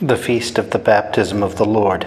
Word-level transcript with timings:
the 0.00 0.16
feast 0.16 0.58
of 0.58 0.70
the 0.70 0.78
baptism 0.78 1.42
of 1.42 1.56
the 1.56 1.64
Lord. 1.64 2.06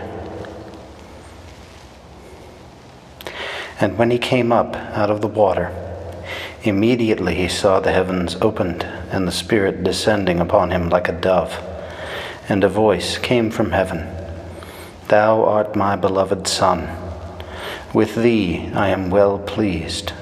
And 3.82 3.98
when 3.98 4.12
he 4.12 4.18
came 4.18 4.54
up 4.54 4.76
out 4.76 5.10
of 5.10 5.20
the 5.20 5.28
water, 5.28 5.76
immediately 6.64 7.36
he 7.36 7.50
saw 7.50 7.82
the 7.82 7.92
heavens 7.92 8.36
opened 8.36 8.84
and 8.84 9.28
the 9.28 9.32
Spirit 9.32 9.84
descending 9.84 10.40
upon 10.40 10.72
him 10.72 10.88
like 10.88 11.10
a 11.10 11.12
dove. 11.12 11.62
And 12.48 12.64
a 12.64 12.70
voice 12.70 13.18
came 13.18 13.52
from 13.52 13.72
heaven 13.72 14.08
Thou 15.10 15.44
art 15.44 15.76
my 15.76 15.98
beloved 15.98 16.48
Son. 16.48 16.90
With 17.94 18.16
thee 18.16 18.70
I 18.74 18.88
am 18.88 19.10
well 19.10 19.38
pleased. 19.38 20.14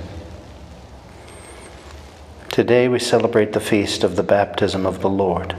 Today 2.50 2.88
we 2.88 2.98
celebrate 2.98 3.54
the 3.54 3.60
feast 3.60 4.04
of 4.04 4.16
the 4.16 4.24
baptism 4.24 4.88
of 4.88 5.02
the 5.02 5.10
Lord. 5.10 5.56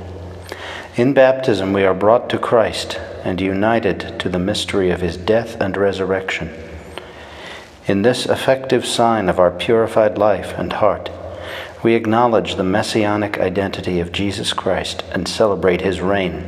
In 1.00 1.14
baptism, 1.14 1.72
we 1.72 1.84
are 1.84 1.94
brought 1.94 2.28
to 2.28 2.36
Christ 2.36 3.00
and 3.24 3.40
united 3.40 4.20
to 4.20 4.28
the 4.28 4.38
mystery 4.38 4.90
of 4.90 5.00
his 5.00 5.16
death 5.16 5.58
and 5.58 5.74
resurrection. 5.74 6.50
In 7.86 8.02
this 8.02 8.26
effective 8.26 8.84
sign 8.84 9.30
of 9.30 9.38
our 9.38 9.50
purified 9.50 10.18
life 10.18 10.52
and 10.58 10.74
heart, 10.74 11.10
we 11.82 11.94
acknowledge 11.94 12.56
the 12.56 12.64
messianic 12.64 13.38
identity 13.38 13.98
of 13.98 14.12
Jesus 14.12 14.52
Christ 14.52 15.02
and 15.10 15.26
celebrate 15.26 15.80
his 15.80 16.02
reign. 16.02 16.46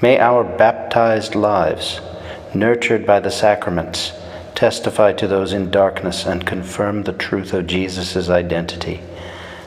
May 0.00 0.20
our 0.20 0.44
baptized 0.44 1.34
lives, 1.34 2.00
nurtured 2.54 3.04
by 3.06 3.18
the 3.18 3.32
sacraments, 3.32 4.12
testify 4.54 5.14
to 5.14 5.26
those 5.26 5.52
in 5.52 5.72
darkness 5.72 6.26
and 6.26 6.46
confirm 6.46 7.02
the 7.02 7.12
truth 7.12 7.54
of 7.54 7.66
Jesus' 7.66 8.28
identity, 8.28 9.00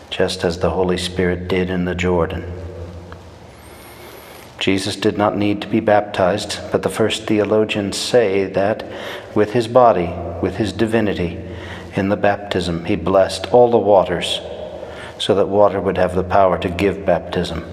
just 0.10 0.46
as 0.46 0.60
the 0.60 0.70
Holy 0.70 0.98
Spirit 0.98 1.50
did 1.50 1.70
in 1.70 1.84
the 1.84 1.94
Jordan. 1.94 2.63
Jesus 4.64 4.96
did 4.96 5.18
not 5.18 5.36
need 5.36 5.62
to 5.62 5.68
be 5.68 5.82
baptized, 5.82 6.58
but 6.72 6.84
the 6.84 6.90
first 6.90 7.28
theologians 7.28 7.98
say 7.98 8.46
that 8.46 8.90
with 9.36 9.52
his 9.52 9.68
body, 9.68 10.14
with 10.42 10.56
his 10.56 10.72
divinity, 10.72 11.38
in 11.98 12.08
the 12.08 12.16
baptism, 12.16 12.86
he 12.86 12.96
blessed 12.96 13.46
all 13.48 13.70
the 13.70 13.78
waters 13.78 14.40
so 15.20 15.36
that 15.36 15.50
water 15.50 15.82
would 15.82 15.98
have 15.98 16.16
the 16.16 16.24
power 16.24 16.58
to 16.58 16.70
give 16.70 17.06
baptism. 17.06 17.66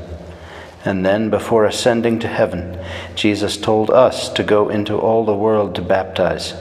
And 0.84 1.06
then, 1.06 1.30
before 1.30 1.64
ascending 1.64 2.18
to 2.18 2.26
heaven, 2.26 2.76
Jesus 3.14 3.56
told 3.56 3.92
us 3.92 4.28
to 4.30 4.42
go 4.42 4.68
into 4.68 4.98
all 4.98 5.24
the 5.24 5.32
world 5.32 5.76
to 5.76 5.82
baptize. 5.82 6.54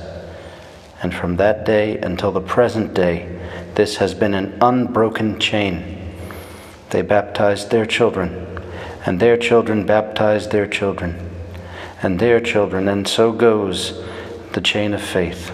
And 1.02 1.12
from 1.12 1.38
that 1.38 1.66
day 1.66 1.98
until 1.98 2.32
the 2.32 2.40
present 2.40 2.94
day, 2.94 3.36
this 3.74 3.98
has 3.98 4.14
been 4.14 4.36
an 4.36 4.60
unbroken 4.62 5.40
chain. 5.40 6.14
They 6.92 7.02
baptized 7.02 7.72
their 7.72 7.88
children 7.88 8.49
and 9.10 9.20
their 9.20 9.38
children 9.38 9.88
baptized 9.88 10.52
their 10.52 10.68
children, 10.68 11.32
and 12.04 12.20
their 12.20 12.40
children, 12.40 12.88
and 12.88 13.08
so 13.08 13.32
goes 13.32 14.00
the 14.54 14.62
chain 14.62 14.94
of 14.94 15.02
faith. 15.02 15.50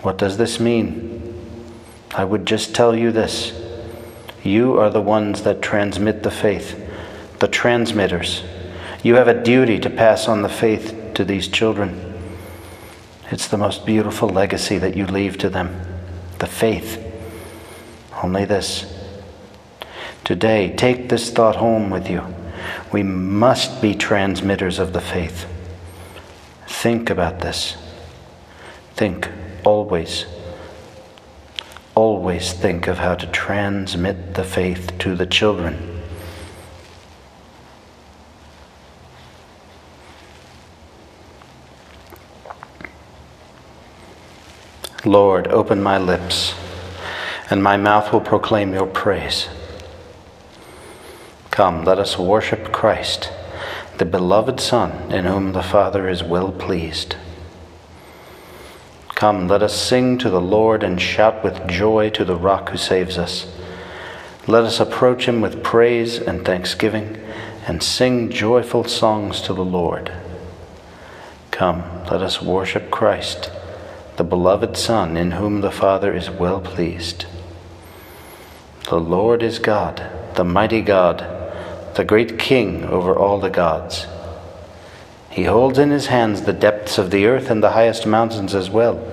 What 0.00 0.16
does 0.16 0.38
this 0.38 0.58
mean? 0.58 1.38
I 2.14 2.24
would 2.24 2.46
just 2.46 2.74
tell 2.74 2.96
you 2.96 3.12
this. 3.12 3.52
You 4.42 4.80
are 4.80 4.88
the 4.88 5.02
ones 5.02 5.42
that 5.42 5.60
transmit 5.60 6.22
the 6.22 6.30
faith, 6.30 6.80
the 7.40 7.48
transmitters. 7.48 8.42
You 9.02 9.16
have 9.16 9.28
a 9.28 9.42
duty 9.42 9.78
to 9.80 9.90
pass 9.90 10.28
on 10.28 10.40
the 10.40 10.48
faith 10.48 11.12
to 11.12 11.26
these 11.26 11.46
children. 11.46 12.18
It's 13.30 13.48
the 13.48 13.58
most 13.58 13.84
beautiful 13.84 14.30
legacy 14.30 14.78
that 14.78 14.96
you 14.96 15.04
leave 15.04 15.36
to 15.38 15.50
them 15.50 15.78
the 16.38 16.46
faith. 16.46 17.04
Only 18.22 18.46
this 18.46 18.97
Today, 20.28 20.74
take 20.76 21.08
this 21.08 21.30
thought 21.30 21.56
home 21.56 21.88
with 21.88 22.10
you. 22.10 22.22
We 22.92 23.02
must 23.02 23.80
be 23.80 23.94
transmitters 23.94 24.78
of 24.78 24.92
the 24.92 25.00
faith. 25.00 25.46
Think 26.66 27.08
about 27.08 27.40
this. 27.40 27.78
Think 28.94 29.30
always. 29.64 30.26
Always 31.94 32.52
think 32.52 32.88
of 32.88 32.98
how 32.98 33.14
to 33.14 33.26
transmit 33.28 34.34
the 34.34 34.44
faith 34.44 34.98
to 34.98 35.14
the 35.14 35.24
children. 35.24 36.02
Lord, 45.06 45.48
open 45.48 45.82
my 45.82 45.96
lips, 45.96 46.54
and 47.48 47.62
my 47.62 47.78
mouth 47.78 48.12
will 48.12 48.20
proclaim 48.20 48.74
your 48.74 48.86
praise. 48.86 49.48
Come, 51.58 51.84
let 51.84 51.98
us 51.98 52.16
worship 52.16 52.70
Christ, 52.70 53.32
the 53.96 54.04
beloved 54.04 54.60
Son, 54.60 55.10
in 55.10 55.24
whom 55.24 55.54
the 55.54 55.62
Father 55.64 56.08
is 56.08 56.22
well 56.22 56.52
pleased. 56.52 57.16
Come, 59.16 59.48
let 59.48 59.60
us 59.60 59.74
sing 59.74 60.18
to 60.18 60.30
the 60.30 60.40
Lord 60.40 60.84
and 60.84 61.02
shout 61.02 61.42
with 61.42 61.66
joy 61.66 62.10
to 62.10 62.24
the 62.24 62.36
rock 62.36 62.68
who 62.68 62.78
saves 62.78 63.18
us. 63.18 63.52
Let 64.46 64.62
us 64.62 64.78
approach 64.78 65.26
him 65.26 65.40
with 65.40 65.64
praise 65.64 66.18
and 66.20 66.44
thanksgiving 66.44 67.20
and 67.66 67.82
sing 67.82 68.30
joyful 68.30 68.84
songs 68.84 69.40
to 69.40 69.52
the 69.52 69.64
Lord. 69.64 70.12
Come, 71.50 71.82
let 72.04 72.22
us 72.22 72.40
worship 72.40 72.88
Christ, 72.92 73.50
the 74.16 74.22
beloved 74.22 74.76
Son, 74.76 75.16
in 75.16 75.32
whom 75.32 75.62
the 75.62 75.72
Father 75.72 76.14
is 76.14 76.30
well 76.30 76.60
pleased. 76.60 77.26
The 78.88 79.00
Lord 79.00 79.42
is 79.42 79.58
God, 79.58 80.08
the 80.36 80.44
mighty 80.44 80.82
God 80.82 81.34
the 81.98 82.04
great 82.04 82.38
king 82.38 82.84
over 82.84 83.12
all 83.12 83.40
the 83.40 83.50
gods. 83.50 84.06
He 85.30 85.42
holds 85.42 85.80
in 85.80 85.90
his 85.90 86.06
hands 86.06 86.42
the 86.42 86.52
depths 86.52 86.96
of 86.96 87.10
the 87.10 87.26
earth 87.26 87.50
and 87.50 87.60
the 87.60 87.72
highest 87.72 88.06
mountains 88.06 88.54
as 88.54 88.70
well. 88.70 89.04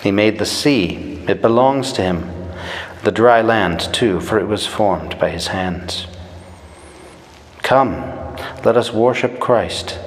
He 0.00 0.12
made 0.12 0.38
the 0.38 0.46
sea, 0.46 1.20
it 1.26 1.42
belongs 1.42 1.92
to 1.94 2.02
him, 2.02 2.30
the 3.02 3.10
dry 3.10 3.40
land 3.40 3.80
too, 3.92 4.20
for 4.20 4.38
it 4.38 4.46
was 4.46 4.64
formed 4.64 5.18
by 5.18 5.30
his 5.30 5.48
hands. 5.48 6.06
Come, 7.64 7.96
let 8.64 8.76
us 8.76 8.92
worship 8.92 9.40
Christ, 9.40 9.98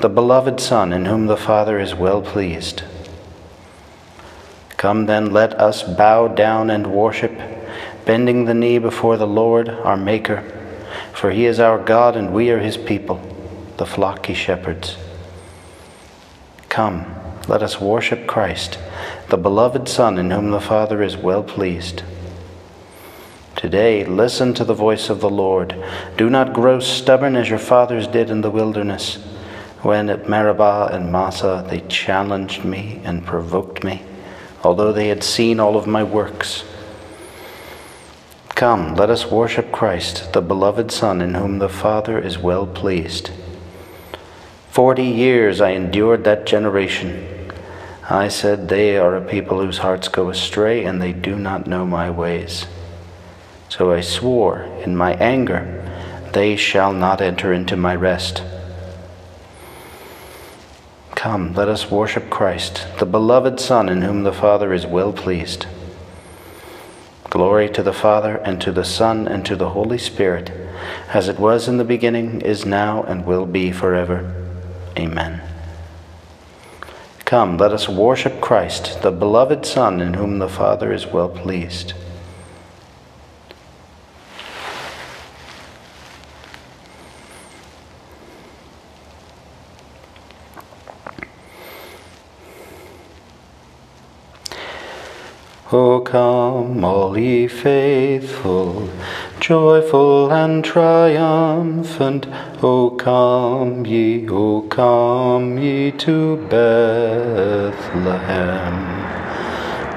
the 0.00 0.10
beloved 0.10 0.60
Son, 0.60 0.92
in 0.92 1.06
whom 1.06 1.28
the 1.28 1.38
Father 1.38 1.80
is 1.80 1.94
well 1.94 2.20
pleased. 2.20 2.82
Come 4.76 5.06
then, 5.06 5.32
let 5.32 5.58
us 5.58 5.82
bow 5.82 6.28
down 6.28 6.68
and 6.68 6.92
worship, 6.92 7.32
bending 8.04 8.44
the 8.44 8.52
knee 8.52 8.76
before 8.76 9.16
the 9.16 9.26
Lord, 9.26 9.70
our 9.70 9.96
Maker 9.96 10.58
for 11.22 11.30
he 11.30 11.46
is 11.46 11.60
our 11.60 11.78
God 11.78 12.16
and 12.16 12.34
we 12.34 12.50
are 12.50 12.58
his 12.58 12.76
people, 12.76 13.22
the 13.76 13.86
flock 13.86 14.26
he 14.26 14.34
shepherds. 14.34 14.96
Come, 16.68 17.14
let 17.46 17.62
us 17.62 17.80
worship 17.80 18.26
Christ, 18.26 18.76
the 19.28 19.36
beloved 19.36 19.88
Son 19.88 20.18
in 20.18 20.32
whom 20.32 20.50
the 20.50 20.60
Father 20.60 21.00
is 21.00 21.16
well 21.16 21.44
pleased. 21.44 22.02
Today, 23.54 24.04
listen 24.04 24.52
to 24.54 24.64
the 24.64 24.74
voice 24.74 25.10
of 25.10 25.20
the 25.20 25.30
Lord. 25.30 25.80
Do 26.16 26.28
not 26.28 26.52
grow 26.52 26.80
stubborn 26.80 27.36
as 27.36 27.48
your 27.48 27.60
fathers 27.60 28.08
did 28.08 28.28
in 28.28 28.40
the 28.40 28.50
wilderness, 28.50 29.14
when 29.82 30.10
at 30.10 30.28
Meribah 30.28 30.88
and 30.90 31.12
Massah 31.12 31.64
they 31.70 31.82
challenged 31.82 32.64
me 32.64 33.00
and 33.04 33.24
provoked 33.24 33.84
me, 33.84 34.02
although 34.64 34.90
they 34.90 35.06
had 35.06 35.22
seen 35.22 35.60
all 35.60 35.76
of 35.76 35.86
my 35.86 36.02
works. 36.02 36.64
Come, 38.62 38.94
let 38.94 39.10
us 39.10 39.26
worship 39.26 39.72
Christ, 39.72 40.32
the 40.34 40.40
beloved 40.40 40.92
Son, 40.92 41.20
in 41.20 41.34
whom 41.34 41.58
the 41.58 41.68
Father 41.68 42.16
is 42.16 42.38
well 42.38 42.64
pleased. 42.64 43.32
Forty 44.70 45.02
years 45.02 45.60
I 45.60 45.70
endured 45.70 46.22
that 46.22 46.46
generation. 46.46 47.50
I 48.08 48.28
said, 48.28 48.68
They 48.68 48.96
are 48.96 49.16
a 49.16 49.20
people 49.20 49.58
whose 49.60 49.78
hearts 49.78 50.06
go 50.06 50.28
astray, 50.28 50.84
and 50.84 51.02
they 51.02 51.12
do 51.12 51.34
not 51.34 51.66
know 51.66 51.84
my 51.84 52.08
ways. 52.08 52.66
So 53.68 53.90
I 53.90 54.00
swore 54.00 54.60
in 54.84 54.96
my 54.96 55.14
anger, 55.14 55.82
They 56.32 56.54
shall 56.54 56.92
not 56.92 57.20
enter 57.20 57.52
into 57.52 57.76
my 57.76 57.96
rest. 57.96 58.44
Come, 61.16 61.52
let 61.54 61.68
us 61.68 61.90
worship 61.90 62.30
Christ, 62.30 62.86
the 63.00 63.06
beloved 63.06 63.58
Son, 63.58 63.88
in 63.88 64.02
whom 64.02 64.22
the 64.22 64.32
Father 64.32 64.72
is 64.72 64.86
well 64.86 65.12
pleased. 65.12 65.66
Glory 67.42 67.68
to 67.70 67.82
the 67.82 67.92
Father, 67.92 68.36
and 68.36 68.60
to 68.60 68.70
the 68.70 68.84
Son, 68.84 69.26
and 69.26 69.44
to 69.44 69.56
the 69.56 69.70
Holy 69.70 69.98
Spirit, 69.98 70.52
as 71.12 71.28
it 71.28 71.40
was 71.40 71.66
in 71.66 71.76
the 71.76 71.82
beginning, 71.82 72.40
is 72.40 72.64
now, 72.64 73.02
and 73.02 73.26
will 73.26 73.46
be 73.46 73.72
forever. 73.72 74.32
Amen. 74.96 75.42
Come, 77.24 77.58
let 77.58 77.72
us 77.72 77.88
worship 77.88 78.40
Christ, 78.40 79.02
the 79.02 79.10
beloved 79.10 79.66
Son, 79.66 80.00
in 80.00 80.14
whom 80.14 80.38
the 80.38 80.48
Father 80.48 80.92
is 80.92 81.08
well 81.08 81.28
pleased. 81.28 81.94
O 95.72 96.01
come, 96.12 96.84
all 96.84 97.16
ye 97.16 97.48
faithful, 97.48 98.86
joyful 99.40 100.30
and 100.30 100.62
triumphant. 100.62 102.26
O 102.62 102.90
come 102.90 103.86
ye, 103.86 104.28
O 104.28 104.60
come 104.68 105.56
ye 105.56 105.90
to 105.92 106.36
Bethlehem. 106.50 107.72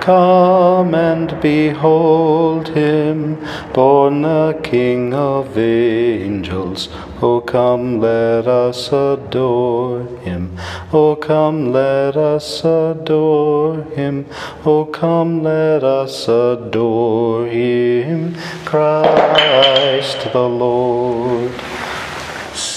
Come 0.05 0.93
and 0.93 1.41
behold 1.41 2.67
him, 2.67 3.43
born 3.73 4.21
the 4.21 4.59
King 4.61 5.15
of 5.15 5.57
angels. 5.57 6.89
O 7.23 7.41
come, 7.41 7.99
let 7.99 8.47
us 8.47 8.89
adore 8.89 10.03
him. 10.21 10.59
O 10.93 11.15
come, 11.15 11.71
let 11.71 12.15
us 12.15 12.63
adore 12.63 13.81
him. 13.95 14.27
O 14.63 14.85
come, 14.85 15.41
let 15.41 15.83
us 15.83 16.27
adore 16.27 17.47
him, 17.47 18.35
Christ 18.63 20.31
the 20.31 20.47
Lord. 20.47 21.51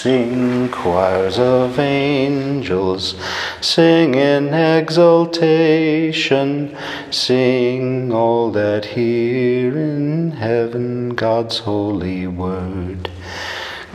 Sing 0.02 0.68
choirs 0.68 1.40
of 1.40 1.80
angels, 1.80 3.16
sing 3.60 4.14
in 4.14 4.54
exultation, 4.54 6.76
sing 7.10 8.12
all 8.12 8.52
that 8.52 8.84
hear 8.84 9.76
in 9.76 10.30
heaven 10.30 11.16
God's 11.16 11.58
holy 11.58 12.28
word. 12.28 13.10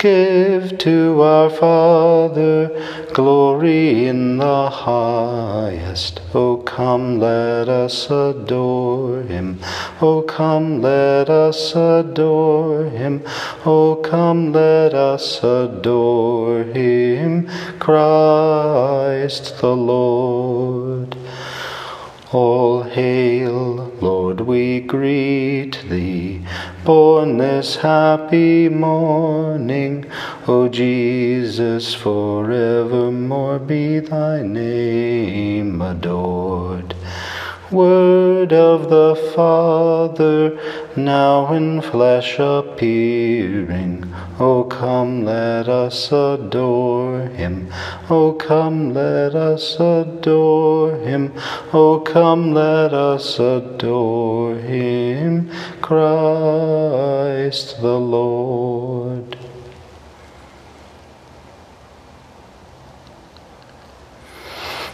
Give 0.03 0.77
to 0.79 1.21
our 1.21 1.49
Father 1.49 3.07
glory 3.13 4.05
in 4.05 4.35
the 4.35 4.69
highest. 4.69 6.19
O 6.33 6.57
come, 6.57 7.21
let 7.21 7.69
us 7.69 8.11
adore 8.11 9.21
him. 9.21 9.61
O 10.01 10.21
come, 10.23 10.81
let 10.81 11.29
us 11.29 11.73
adore 11.73 12.83
him. 12.89 13.23
O 13.65 13.95
come, 13.95 14.51
let 14.51 14.93
us 14.93 15.41
adore 15.41 16.63
him, 16.63 17.47
Christ 17.79 19.59
the 19.61 19.73
Lord. 19.73 21.15
All 22.33 22.83
hail, 22.83 23.93
Lord, 24.01 24.41
we 24.41 24.81
greet 24.81 25.81
thee, 25.87 26.45
born 26.83 27.37
this 27.37 27.77
happy 27.77 28.67
morning. 28.67 30.05
O 30.47 30.67
Jesus, 30.67 31.93
forevermore 31.93 33.59
be 33.59 33.99
thy 33.99 34.41
name 34.41 35.81
adored. 35.81 36.93
Word 37.71 38.51
of 38.51 38.89
the 38.89 39.15
Father, 39.33 40.59
now 40.97 41.53
in 41.53 41.81
flesh 41.81 42.39
appearing. 42.39 44.13
O 44.39 44.63
come, 44.63 45.25
let 45.25 45.69
us 45.69 46.11
adore 46.11 47.27
him. 47.27 47.71
O 48.09 48.33
come, 48.33 48.93
let 48.93 49.35
us 49.35 49.75
adore 49.79 50.97
him. 50.97 51.33
O 51.73 51.99
come, 51.99 52.53
let 52.53 52.93
us 52.93 53.39
adore 53.39 54.55
him, 54.55 55.51
Christ 55.81 57.81
the 57.81 57.99
Lord. 57.99 59.37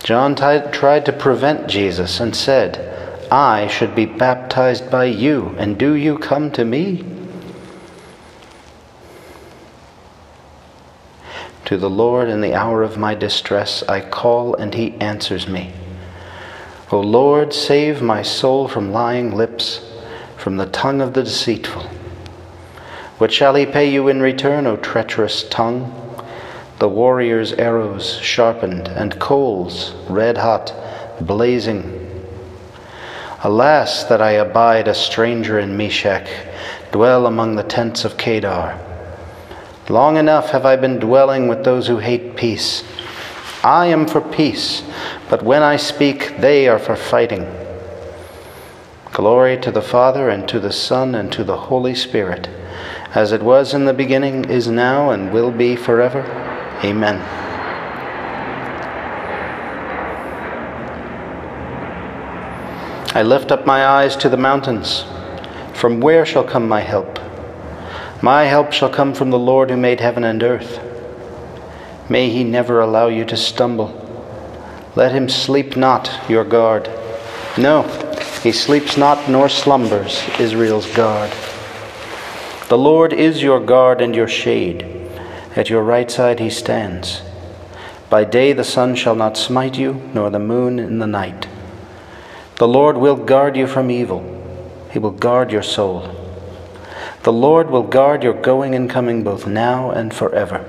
John 0.03 0.35
t- 0.35 0.71
tried 0.71 1.05
to 1.05 1.13
prevent 1.13 1.67
Jesus 1.67 2.19
and 2.19 2.35
said, 2.35 2.98
I 3.31 3.67
should 3.67 3.95
be 3.95 4.05
baptized 4.05 4.89
by 4.89 5.05
you, 5.05 5.55
and 5.57 5.77
do 5.77 5.93
you 5.93 6.17
come 6.17 6.51
to 6.51 6.65
me? 6.65 7.05
To 11.65 11.77
the 11.77 11.89
Lord 11.89 12.29
in 12.29 12.41
the 12.41 12.55
hour 12.55 12.81
of 12.81 12.97
my 12.97 13.13
distress 13.13 13.83
I 13.87 14.01
call, 14.01 14.55
and 14.55 14.73
he 14.73 14.95
answers 14.95 15.47
me. 15.47 15.73
O 16.91 16.99
Lord, 16.99 17.53
save 17.53 18.01
my 18.01 18.23
soul 18.23 18.67
from 18.67 18.91
lying 18.91 19.35
lips, 19.35 19.81
from 20.37 20.57
the 20.57 20.65
tongue 20.65 21.01
of 21.01 21.13
the 21.13 21.23
deceitful. 21.23 21.83
What 23.19 23.31
shall 23.31 23.55
he 23.55 23.65
pay 23.65 23.91
you 23.91 24.07
in 24.07 24.21
return, 24.21 24.65
O 24.65 24.77
treacherous 24.77 25.43
tongue? 25.49 25.99
the 26.79 26.87
warrior's 26.87 27.51
arrows 27.53 28.17
sharpened, 28.19 28.87
and 28.87 29.19
coals 29.19 29.93
red 30.09 30.37
hot, 30.37 30.73
blazing. 31.19 31.98
Alas, 33.41 34.03
that 34.03 34.21
I 34.21 34.31
abide 34.31 34.89
a 34.89 34.93
stranger 34.93 35.59
in 35.59 35.77
Meshech, 35.77 36.27
dwell 36.91 37.25
among 37.25 37.55
the 37.55 37.63
tents 37.63 38.03
of 38.03 38.17
Kedar. 38.17 38.77
Long 39.87 40.17
enough 40.17 40.49
have 40.49 40.65
I 40.65 40.75
been 40.75 40.99
dwelling 40.99 41.47
with 41.47 41.63
those 41.63 41.87
who 41.87 41.99
hate 41.99 42.35
peace. 42.35 42.83
I 43.63 43.87
am 43.87 44.07
for 44.07 44.19
peace, 44.19 44.83
but 45.29 45.41
when 45.41 45.63
I 45.63 45.77
speak, 45.77 46.37
they 46.39 46.67
are 46.67 46.79
for 46.79 46.97
fighting. 46.97 47.47
Glory 49.13 49.57
to 49.61 49.71
the 49.71 49.81
Father, 49.81 50.29
and 50.29 50.47
to 50.49 50.59
the 50.59 50.73
Son, 50.73 51.15
and 51.15 51.31
to 51.31 51.45
the 51.45 51.57
Holy 51.57 51.95
Spirit, 51.95 52.49
as 53.15 53.31
it 53.31 53.41
was 53.41 53.73
in 53.73 53.85
the 53.85 53.93
beginning, 53.93 54.49
is 54.49 54.67
now, 54.67 55.11
and 55.11 55.31
will 55.31 55.51
be 55.51 55.77
forever. 55.77 56.23
Amen. 56.83 57.38
I 63.15 63.23
lift 63.23 63.51
up 63.51 63.65
my 63.65 63.87
eyes 63.87 64.15
to 64.17 64.29
the 64.29 64.37
mountains. 64.37 65.03
From 65.73 65.99
where 65.99 66.27
shall 66.27 66.43
come 66.43 66.67
my 66.67 66.81
help? 66.81 67.19
My 68.21 68.43
help 68.43 68.71
shall 68.71 68.89
come 68.89 69.15
from 69.15 69.31
the 69.31 69.39
Lord 69.39 69.71
who 69.71 69.77
made 69.77 69.99
heaven 69.99 70.23
and 70.23 70.43
earth. 70.43 70.79
May 72.07 72.29
he 72.29 72.43
never 72.43 72.79
allow 72.79 73.07
you 73.07 73.25
to 73.25 73.35
stumble. 73.35 73.95
Let 74.95 75.11
him 75.11 75.27
sleep 75.27 75.75
not, 75.75 76.11
your 76.29 76.43
guard. 76.43 76.87
No, 77.57 77.83
he 78.43 78.51
sleeps 78.51 78.95
not 78.95 79.27
nor 79.27 79.49
slumbers, 79.49 80.21
Israel's 80.39 80.93
guard. 80.95 81.31
The 82.67 82.77
Lord 82.77 83.11
is 83.11 83.41
your 83.41 83.59
guard 83.59 84.01
and 84.01 84.15
your 84.15 84.27
shade. 84.27 84.83
At 85.55 85.69
your 85.71 85.81
right 85.81 86.11
side 86.11 86.39
he 86.39 86.51
stands. 86.51 87.23
By 88.07 88.23
day 88.23 88.53
the 88.53 88.63
sun 88.63 88.95
shall 88.95 89.15
not 89.15 89.35
smite 89.35 89.79
you, 89.79 89.93
nor 90.13 90.29
the 90.29 90.37
moon 90.37 90.77
in 90.77 90.99
the 90.99 91.07
night. 91.07 91.47
The 92.59 92.67
Lord 92.67 92.97
will 92.97 93.15
guard 93.15 93.55
you 93.55 93.67
from 93.67 93.89
evil, 93.89 94.21
he 94.91 94.99
will 94.99 95.11
guard 95.11 95.49
your 95.49 95.63
soul. 95.63 96.13
The 97.23 97.31
Lord 97.31 97.69
will 97.69 97.83
guard 97.83 98.21
your 98.21 98.33
going 98.33 98.75
and 98.75 98.89
coming 98.89 99.23
both 99.23 99.47
now 99.47 99.91
and 99.91 100.13
forever. 100.13 100.65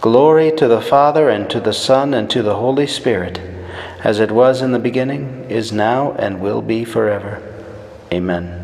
Glory 0.00 0.50
to 0.56 0.66
the 0.66 0.80
Father, 0.80 1.28
and 1.28 1.48
to 1.50 1.60
the 1.60 1.72
Son, 1.72 2.12
and 2.12 2.28
to 2.30 2.42
the 2.42 2.56
Holy 2.56 2.86
Spirit, 2.88 3.38
as 4.02 4.18
it 4.18 4.32
was 4.32 4.60
in 4.60 4.72
the 4.72 4.80
beginning, 4.80 5.46
is 5.48 5.70
now, 5.70 6.14
and 6.14 6.40
will 6.40 6.62
be 6.62 6.84
forever. 6.84 7.40
Amen. 8.12 8.60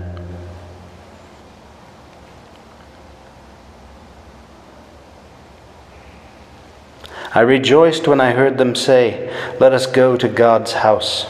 I 7.33 7.41
rejoiced 7.41 8.09
when 8.09 8.21
I 8.21 8.33
heard 8.33 8.59
them 8.59 8.75
say, 8.75 9.33
Let 9.61 9.73
us 9.73 9.87
go 9.87 10.17
to 10.17 10.29
God's 10.29 10.73
house. 10.73 11.27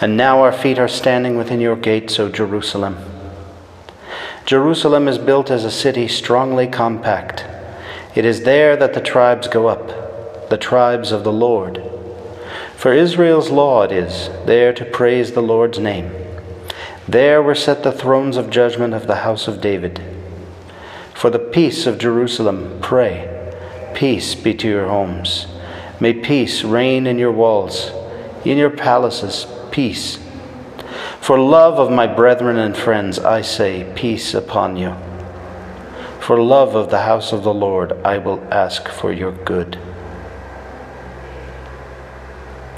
And 0.00 0.16
now 0.16 0.42
our 0.42 0.52
feet 0.52 0.78
are 0.78 0.88
standing 0.88 1.36
within 1.36 1.60
your 1.60 1.76
gates, 1.76 2.20
O 2.20 2.28
Jerusalem. 2.28 2.96
Jerusalem 4.46 5.08
is 5.08 5.18
built 5.18 5.50
as 5.50 5.64
a 5.64 5.70
city 5.70 6.06
strongly 6.06 6.66
compact. 6.66 7.44
It 8.14 8.24
is 8.24 8.42
there 8.42 8.76
that 8.76 8.94
the 8.94 9.00
tribes 9.00 9.48
go 9.48 9.66
up, 9.66 10.48
the 10.50 10.56
tribes 10.56 11.12
of 11.12 11.24
the 11.24 11.32
Lord. 11.32 11.82
For 12.76 12.92
Israel's 12.92 13.50
law 13.50 13.82
it 13.82 13.92
is, 13.92 14.30
there 14.46 14.72
to 14.72 14.84
praise 14.84 15.32
the 15.32 15.42
Lord's 15.42 15.78
name. 15.78 16.12
There 17.08 17.42
were 17.42 17.54
set 17.56 17.82
the 17.82 17.92
thrones 17.92 18.36
of 18.36 18.50
judgment 18.50 18.94
of 18.94 19.06
the 19.06 19.16
house 19.16 19.48
of 19.48 19.60
David. 19.60 20.00
For 21.12 21.28
the 21.28 21.40
peace 21.40 21.86
of 21.86 21.98
Jerusalem, 21.98 22.78
pray. 22.80 23.34
Peace 23.94 24.36
be 24.36 24.54
to 24.54 24.68
your 24.68 24.88
homes. 24.88 25.48
May 25.98 26.12
peace 26.12 26.62
reign 26.62 27.08
in 27.08 27.18
your 27.18 27.32
walls, 27.32 27.90
in 28.44 28.56
your 28.56 28.70
palaces, 28.70 29.46
peace. 29.78 30.18
For 31.20 31.38
love 31.38 31.78
of 31.78 31.88
my 31.88 32.08
brethren 32.08 32.58
and 32.58 32.76
friends, 32.76 33.16
I 33.20 33.42
say, 33.42 33.88
peace 33.94 34.34
upon 34.34 34.76
you. 34.76 34.92
For 36.18 36.42
love 36.42 36.74
of 36.74 36.90
the 36.90 37.02
house 37.02 37.32
of 37.32 37.44
the 37.44 37.54
Lord, 37.54 37.92
I 38.04 38.18
will 38.18 38.42
ask 38.50 38.88
for 38.88 39.12
your 39.12 39.30
good. 39.30 39.78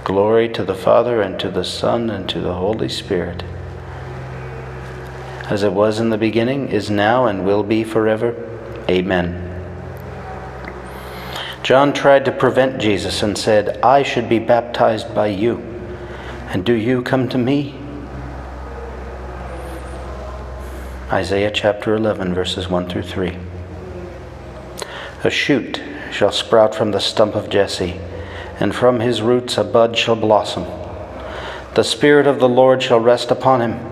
Glory 0.04 0.46
to 0.50 0.62
the 0.62 0.74
Father, 0.74 1.22
and 1.22 1.40
to 1.40 1.48
the 1.48 1.64
Son, 1.64 2.10
and 2.10 2.28
to 2.28 2.38
the 2.38 2.52
Holy 2.52 2.90
Spirit, 2.90 3.44
as 5.48 5.62
it 5.62 5.72
was 5.72 6.00
in 6.00 6.10
the 6.10 6.18
beginning, 6.18 6.68
is 6.68 6.90
now, 6.90 7.24
and 7.24 7.46
will 7.46 7.62
be 7.62 7.82
forever. 7.82 8.34
Amen. 8.90 9.46
John 11.62 11.94
tried 11.94 12.26
to 12.26 12.32
prevent 12.32 12.78
Jesus 12.78 13.22
and 13.22 13.38
said, 13.38 13.80
I 13.82 14.02
should 14.02 14.28
be 14.28 14.38
baptized 14.38 15.14
by 15.14 15.28
you, 15.28 15.69
and 16.50 16.64
do 16.64 16.72
you 16.72 17.00
come 17.00 17.28
to 17.28 17.38
me? 17.38 17.74
Isaiah 21.12 21.52
chapter 21.52 21.94
11, 21.94 22.34
verses 22.34 22.68
1 22.68 22.88
through 22.88 23.04
3. 23.04 23.36
A 25.22 25.30
shoot 25.30 25.80
shall 26.10 26.32
sprout 26.32 26.74
from 26.74 26.90
the 26.90 26.98
stump 26.98 27.36
of 27.36 27.50
Jesse, 27.50 28.00
and 28.58 28.74
from 28.74 28.98
his 28.98 29.22
roots 29.22 29.56
a 29.58 29.64
bud 29.64 29.96
shall 29.96 30.16
blossom. 30.16 30.64
The 31.74 31.84
Spirit 31.84 32.26
of 32.26 32.40
the 32.40 32.48
Lord 32.48 32.82
shall 32.82 33.00
rest 33.00 33.30
upon 33.30 33.60
him 33.60 33.90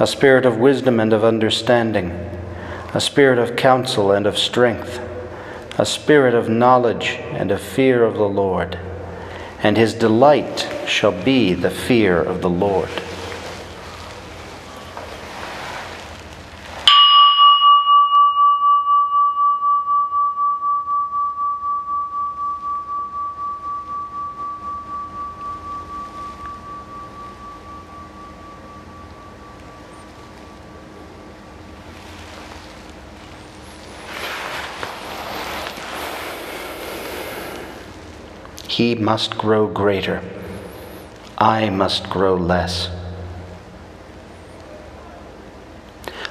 a 0.00 0.06
spirit 0.06 0.44
of 0.44 0.58
wisdom 0.58 0.98
and 0.98 1.12
of 1.12 1.22
understanding, 1.22 2.10
a 2.94 3.00
spirit 3.00 3.38
of 3.38 3.54
counsel 3.54 4.10
and 4.10 4.26
of 4.26 4.36
strength, 4.36 4.98
a 5.78 5.86
spirit 5.86 6.34
of 6.34 6.48
knowledge 6.48 7.10
and 7.32 7.52
of 7.52 7.60
fear 7.60 8.02
of 8.02 8.14
the 8.14 8.28
Lord. 8.28 8.76
And 9.62 9.76
his 9.76 9.94
delight 9.94 10.68
shall 10.86 11.12
be 11.24 11.54
the 11.54 11.70
fear 11.70 12.22
of 12.22 12.40
the 12.40 12.50
Lord. 12.50 12.90
He 38.68 38.96
must 38.96 39.38
grow 39.38 39.68
greater. 39.68 40.20
I 41.38 41.70
must 41.70 42.08
grow 42.08 42.36
less. 42.36 42.90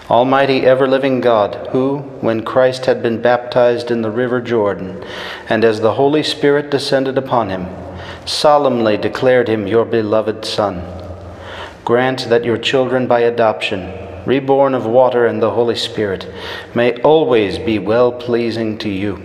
Almighty 0.10 0.62
ever 0.62 0.88
living 0.88 1.22
God, 1.22 1.70
who, 1.72 2.00
when 2.22 2.44
Christ 2.44 2.86
had 2.86 3.02
been 3.02 3.22
baptized 3.22 3.90
in 3.90 4.02
the 4.02 4.12
river 4.12 4.42
Jordan, 4.42 5.04
and 5.50 5.64
as 5.64 5.80
the 5.82 5.94
Holy 5.94 6.24
Spirit 6.24 6.70
descended 6.70 7.18
upon 7.18 7.50
him, 7.50 7.68
solemnly 8.26 8.98
declared 8.98 9.48
him 9.48 9.66
your 9.66 9.86
beloved 9.86 10.46
Son, 10.46 10.84
grant 11.84 12.30
that 12.30 12.44
your 12.44 12.58
children 12.58 13.08
by 13.08 13.22
adoption, 13.22 13.92
reborn 14.26 14.74
of 14.74 14.86
water 14.86 15.26
and 15.26 15.42
the 15.42 15.52
Holy 15.52 15.76
Spirit, 15.76 16.32
may 16.76 16.94
always 17.02 17.58
be 17.58 17.80
well 17.80 18.12
pleasing 18.12 18.78
to 18.78 18.90
you 18.90 19.22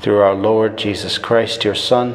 through 0.00 0.20
our 0.20 0.34
Lord 0.34 0.78
Jesus 0.78 1.18
Christ, 1.18 1.64
your 1.64 1.74
Son, 1.74 2.14